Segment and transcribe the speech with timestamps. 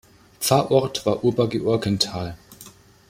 [0.39, 2.35] Pfarrort war Ober-Georgenthal.